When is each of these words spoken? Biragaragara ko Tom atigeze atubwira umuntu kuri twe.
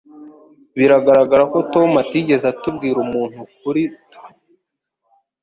Biragaragara 0.77 1.43
ko 1.51 1.57
Tom 1.73 1.89
atigeze 2.03 2.45
atubwira 2.53 2.97
umuntu 3.05 3.39
kuri 3.61 3.83
twe. 4.13 4.29